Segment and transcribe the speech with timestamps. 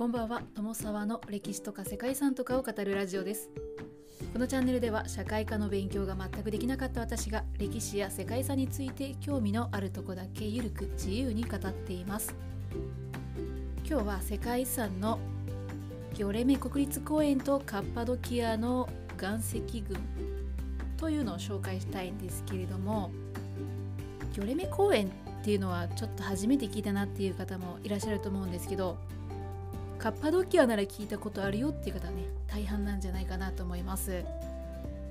[0.00, 0.40] こんばんは。
[0.54, 3.50] 友沢の歴史とか世界遺産とかを語るラジオです。
[4.32, 12.34] このチャンネルでは社会科の勉強が全くできなかった私が歴史や世界遺産について興味のあるとこだけゆるく自由に語っています。
[13.86, 15.18] 今日は世界遺産の
[16.14, 18.88] ギョレメ国立公園とカッパドキアの
[19.20, 19.98] 岩石群
[20.96, 23.10] というのを紹介したいんですけれども
[24.32, 28.96] ギョレメ公園っていうのはちょっと初めて聞いたなっていう方もいらっしゃると思うんですけど
[30.00, 34.24] カッパドキアなら聞いたことあるよっていう方はね大半なんじゃないかなと思います。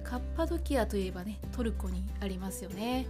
[0.03, 3.05] カッパドキアといえばねトルコにありますよね。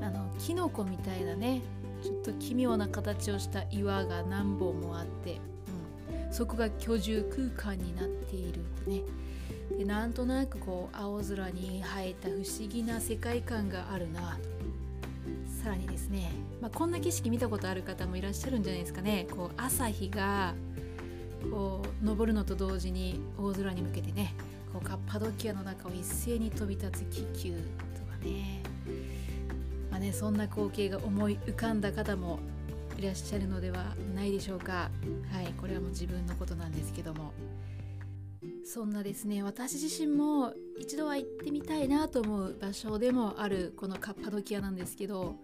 [0.00, 1.60] あのキノコみたいなね
[2.02, 5.40] ちょっと奇妙な形をした岩が何本もあって、
[6.26, 7.22] うん、そこが居住
[7.54, 9.02] 空間になっているってね。
[9.76, 14.38] でなんとなくこう青空に生えた不思議な世界観があるな。
[15.62, 16.30] さらにですね、
[16.62, 19.26] まあ、こんな景色見たことある方もいらっしゃるんじゃないですかね。
[19.30, 20.54] こう朝日が
[21.50, 24.34] こう昇るのと同時に大空に向けてね
[24.72, 28.62] こうカッパドキアの中を一斉に飛び立つ気球とかね,、
[29.90, 32.38] まあね、そんな光景が思い浮かんだ方も
[32.98, 34.90] いらっしゃるのではないでしょうか。
[35.32, 37.32] はいこれはもう自分のことなんですけども。
[38.64, 45.36] そんなですね私自身も一度は行ってみたいなと思う場所でもあるこのカッパドキアなんですけど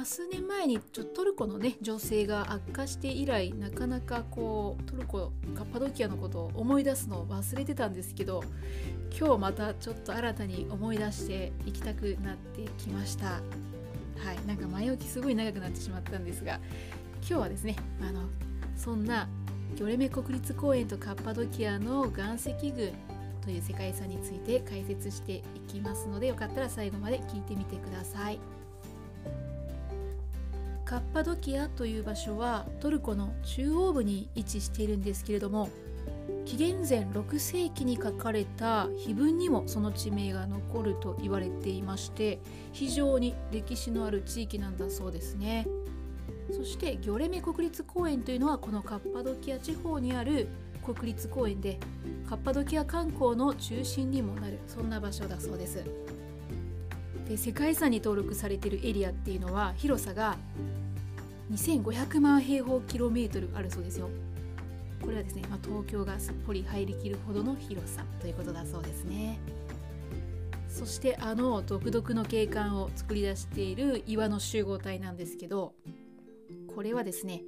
[0.00, 8.42] あ、数年前にちょトルコのね情勢が悪化して以来なかなかこうトルコカッパドキアのことを思い出すのを忘れてたんですけど
[9.16, 13.40] 今日またちょっと新たに思い出して行きたくなってきましたは
[14.32, 16.60] いなんか前置きすごい長くなってしまったんですが
[17.20, 18.22] 今日はですねあの
[18.76, 19.28] そんな
[19.76, 22.92] ギョレメ国立公園とカッパドキアの岩石群
[23.42, 28.63] という世界遺産について解説していきますのでよかったら最後まで聞いてみてください。
[30.94, 35.68] カッパドキアという場所はトルコの中央部に位置しているんですけれども
[36.44, 42.38] 紀元前6世紀に書かれた碑文にもその地名が残ると言われていまして
[42.72, 45.66] 非常に歴史のある地域なんだそうですね。
[46.52, 50.46] そしてギョレメ国立公園というのはこのカッパドキア地方にある
[50.84, 51.80] 国立公園で
[52.28, 55.82] カッパドキア観光の中心にもなるそんな場所だそうです。
[57.28, 60.36] で世界遺産に登録されているエリアっていうのは広さが
[61.52, 64.08] 2500万平方キロメートルあるそうですよ。
[65.00, 69.38] これはですね、まあ、東京がすっぽり入りきるほどの広さということだそうですね。
[70.74, 75.72] そしてあの独特の景観を作り出している岩の集合体なんですけど
[76.74, 77.42] これはですね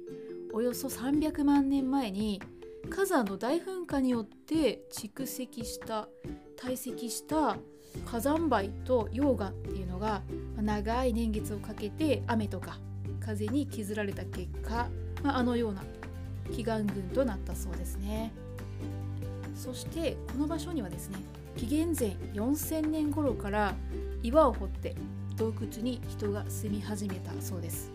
[0.53, 2.41] およそ300万年前に
[2.89, 6.07] 火山の大噴火によって蓄積した
[6.55, 7.57] 堆積した
[8.05, 10.21] 火山灰と溶岩っていうのが
[10.55, 12.79] 長い年月をかけて雨とか
[13.27, 14.87] 風に削られた結果、
[15.21, 15.83] まあ、あのような
[16.49, 18.31] 祈願群となったそうですね。
[19.53, 21.17] そしてこの場所にはですね
[21.57, 23.73] 紀元前4000年頃から
[24.23, 24.95] 岩を掘って
[25.35, 27.91] 洞窟に人が住み始めたそうです。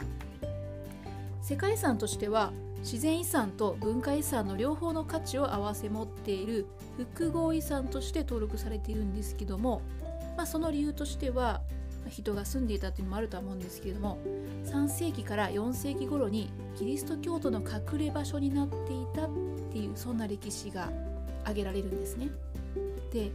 [1.41, 6.67] 世界遺産としては自然遺産と文化遺産の両方の価値を併せ持っている
[6.97, 9.81] 複合遺産として登録されているんですけども、
[10.37, 11.63] まあ、その理由としては
[12.09, 14.19] 人が住んでいたというのもあるとは思うんですけれども
[14.65, 19.31] 3世紀から4世紀頃にキリスト教徒の隠れ場所になっていたっ
[19.73, 20.91] ていうそんな歴史が
[21.43, 22.29] 挙げられるんですね。
[23.13, 23.31] で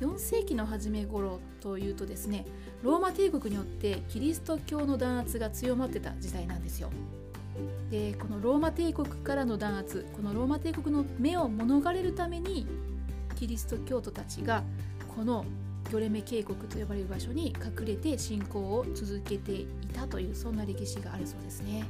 [0.00, 2.46] 4世紀の初め頃というとですね
[2.82, 6.90] ローマ帝国によってキリスト教の弾圧が強まってた時代なんですよ。
[7.90, 12.66] でこのローマ帝国からの弾圧このローマ帝国の目を免れるために
[13.34, 14.62] キリスト教徒たちが
[15.16, 15.44] この
[15.88, 21.84] ギョレメ渓谷と呼ばれる場所に隠れて信仰を続けていたというそんな歴史があるそうですね。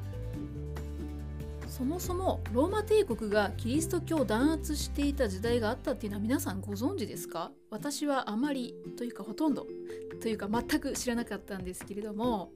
[1.68, 7.52] そもそもローマ帝国がキリスト教を弾圧していた時代があったっていうのは皆さんご存知ですか？
[7.70, 9.66] 私はあまりというかほとんど
[10.20, 12.50] というか全く知らなかったんですけれども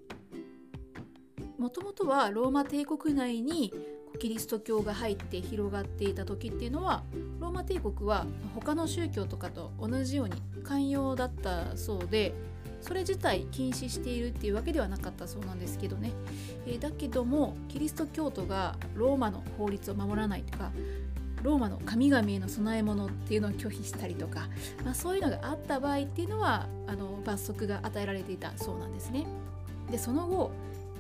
[1.57, 3.73] もともとはローマ帝国内に
[4.19, 7.03] キリスト教が入って広がっていた時っていうのは
[7.41, 12.35] ローマ帝国は他の宗教とかと同じように寛容だったそうで
[12.81, 16.13] それ自体禁止しているっていうわけではなかったそうなんですけどね、
[16.67, 20.73] えー、だけどもキリスト教徒がローマの法律を守らないとか
[21.43, 24.49] ローマの神々への供え物っていうのを拒否したりとか、
[24.85, 29.27] まあ、そういうのがあった場合っていうのはあの罰則が与えられていたそうなんですね。
[29.91, 30.53] でその後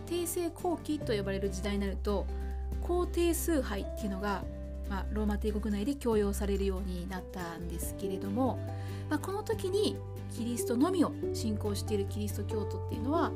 [0.06, 2.26] 帝政後期と呼ばれる時代になると
[2.82, 4.42] 皇帝崇拝っていうのが、
[4.88, 8.58] まあ、ローマ帝国内で強要されるようになったんですけれども、
[9.08, 9.96] まあ、この時に
[10.36, 13.30] キリストのみを信仰しているキリスト教徒っていうのは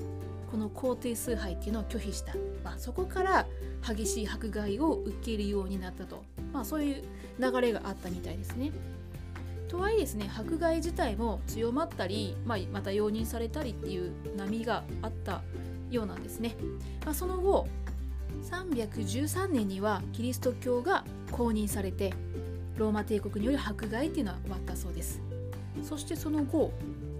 [0.50, 2.34] この皇帝崇拝っていうのを拒否した、
[2.64, 3.46] まあ、そこから
[3.87, 6.22] 激しい迫害を受けるようになったと、
[6.52, 7.02] まあ、そういう
[7.38, 8.72] 流れがあったみたいですね。
[9.69, 15.43] とはいえですね迫害自体も強まったり、まあ、また容認されたりっていう波があった
[15.90, 16.54] ようなんですね。
[17.04, 17.66] まあ、その後
[18.50, 22.12] 313年にはキリスト教が公認されて
[22.76, 25.20] ローマ帝国による迫害っていうのは終わったそうです。
[25.82, 26.73] そしてその後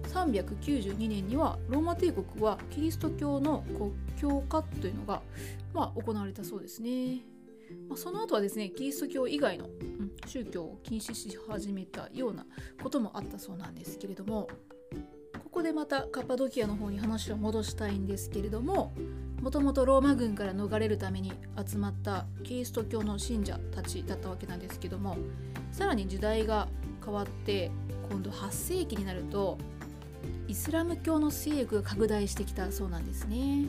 [0.07, 5.21] 392年にはローマ帝国はキリスト教の国教化というのが、
[5.73, 7.21] まあ、行われたそうですね、
[7.87, 12.45] まあ、その後はですねキリスト教以外の、うん、宗教を禁止し始めたような
[12.81, 14.47] こともあったそうなんですけれども
[15.43, 18.93] ここでまたカッパドキアの方に話を戻したいんですけれども
[19.47, 21.31] もともとローマ軍から逃れるために
[21.65, 25.15] 集まったキリスト教の信者たちだったわけなんですけども
[25.71, 26.67] さらに時代が
[27.01, 27.71] 変わって
[28.09, 29.57] 今度8世紀になると
[30.49, 33.67] イスラム教の勢力が拡大してきたそうなんですね。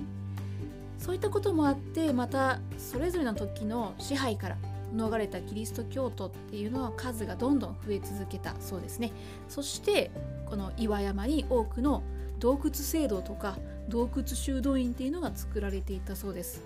[0.99, 4.57] そういったこともあってまたそれぞれの時の支配から
[4.97, 9.13] 逃れたキリスト教徒っていうのは数がどんどん増え続けたそうですね。
[9.49, 10.11] そして
[10.47, 12.03] この岩山に多くの
[12.39, 13.59] 洞窟聖堂とか
[13.89, 16.63] 洞窟修道院っていうのが作られていたそうです。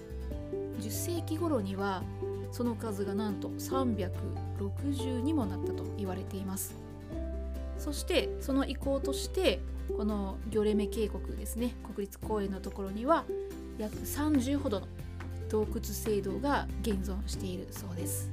[0.81, 2.03] 10世紀頃には
[2.51, 6.75] その数がなんと360にもなったと言われています。
[7.79, 9.61] そしてその遺構として
[9.97, 13.25] このギョレメ渓谷ですね国立公園のところには
[13.79, 14.87] 約30ほどの
[15.49, 18.31] 洞窟聖堂が現存しているそうです。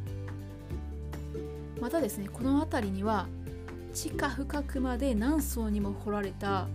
[1.81, 3.27] またですねこの辺りには
[3.94, 6.68] 地下深くまで何層にも掘られた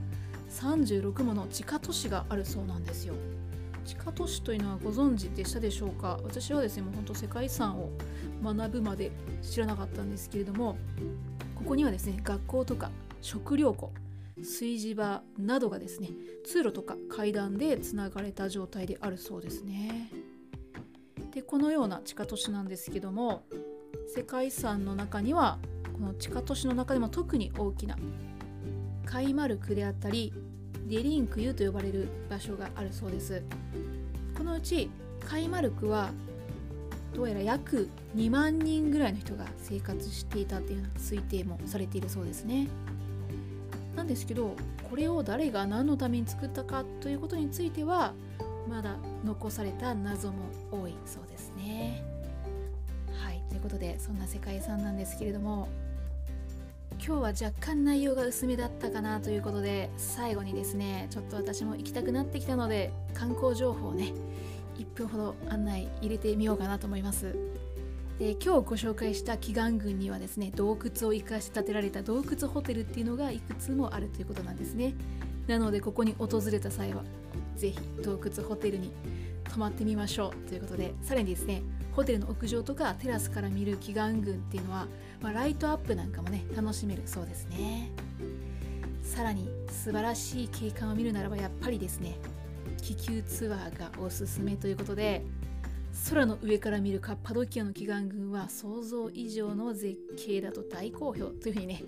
[0.55, 3.15] 36もの地下都市があるそうなんですよ。
[3.85, 6.19] 地下都市というのはご存知でしたでしょうか？
[6.23, 7.91] 私はですねもうほんと世界遺産を
[8.43, 9.11] 学ぶまで
[9.43, 10.79] 知らなかったんですけれども
[11.55, 12.91] ここにはですね学校とか
[13.21, 13.93] 食料庫
[14.39, 16.11] 炊事場などがですね
[16.45, 20.11] 通路とか階段でつながれた状態であるそうですね。
[21.33, 23.45] でこのような地下都市なんですけども
[24.15, 25.59] 世界遺産の中には
[25.93, 27.97] この地下都市の中でも特に大きな
[29.05, 30.33] カイマルクであったり
[30.87, 33.43] デリンクユと呼ばれる場所があるそうです。
[34.37, 34.91] このうち
[35.21, 36.11] カイマルクは
[37.15, 42.69] どうやら約2万人ぐらいの人が生活していたっていう推定もされているそうですね。
[43.97, 44.57] なんですけど
[44.91, 48.13] これを誰が何のために作ったかということについては
[48.69, 50.39] まだ残された謎も
[50.73, 52.03] 多いそうですね。
[53.13, 53.41] はい。
[53.49, 55.69] ということでそんな世界遺産なんですけれども
[57.07, 64.15] 今日は若干内容が薄めだったかなということで最後にですねちょっと私も行きたくなってきたので観光情報をね
[64.79, 67.37] 1分ほど案内入れてみようかなと思います。
[68.19, 74.95] で今日ご紹介した祈願群にはですね洞窟を生かして建てられた洞窟ホテルっていうのがいくつもあるということなんですね。
[75.47, 77.05] なのでここに訪れた際は
[77.55, 78.91] 是非洞窟ホテルに
[79.53, 81.61] 泊まってみましょうということでさらにですね
[81.95, 84.87] ホテルの屋上とかテラスから見る祈願群っていうのは、
[85.21, 87.91] まあ、ライトアップなんかもね楽しめるそうですね
[89.03, 92.17] さらに素晴らしい景観を見るならばやっぱりですね
[92.83, 95.23] 気球ツアーがおすすめということで
[96.11, 101.85] 空の上から見るカッパドキアの祈願群は想像以上の絶景だと大好評というふうにね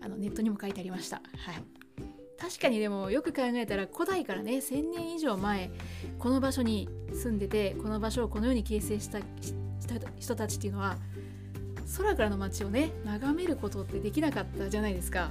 [0.00, 1.16] あのネットにも書いてありました。
[1.16, 1.75] はい
[2.38, 5.70] 確かにでもよく考えたら古代からね1000年以上前
[6.18, 9.20] この場所に住んでてこの場所をこのように形成した
[10.18, 10.96] 人たちっていうのは
[11.96, 15.30] 空からの街をね眺めることってできなかったじゃないですか。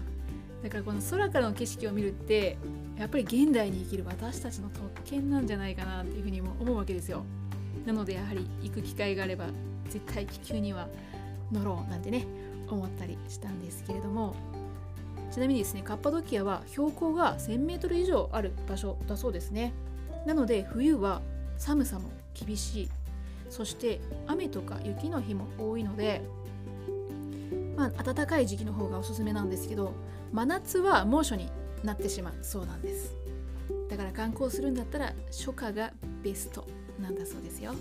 [0.63, 2.57] だからこの空からの景色を見るって
[2.97, 7.23] やっぱり現代に生きる私たちの特権なんじゃないかなっていうふうにも思うわけですよ。
[7.85, 9.45] なのでやはり行く機会があれば
[9.89, 10.87] 絶対気球には
[11.51, 12.25] 乗ろうなんてね
[12.67, 14.33] 思ったりしたんですけれども。
[15.31, 19.73] ちなみにですねカッパドキアは標高が 1000m 以上ある場所だそうですね。
[20.25, 21.21] なので冬は
[21.57, 22.89] 寒さも厳しい。
[23.49, 26.21] そして雨とか雪の日も多いので
[27.75, 29.93] まあ暖かい時期の方がおすすめなんですけど
[30.31, 31.49] 真夏は猛暑に
[31.83, 33.15] なってしまうそうなんです。
[33.89, 36.65] だから観光するんだったら初夏がベスト
[36.99, 37.71] なんだそうですよ。
[37.71, 37.75] は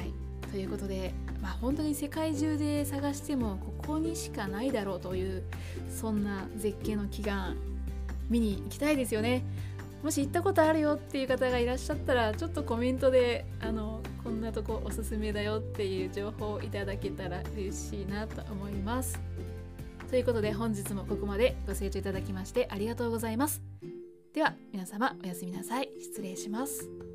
[0.00, 0.12] い。
[0.50, 5.42] ということで、まあ、本当に世界中で探してもここにしかないだろうという
[5.88, 7.56] そんな絶景の祈願
[8.28, 9.44] 見に行きたいですよね。
[10.02, 19.20] もし行ったことあるよっていう方がいらっしゃったらちょっとコメントであのこんなとこおすすめだよっていう情報をいただけたら嬉しいなと思います。
[20.10, 23.62] ということで本日もここまでご清聴いただきましてありがとうございます。
[24.34, 25.90] では皆様おやすみなさい。
[26.00, 27.11] 失礼します。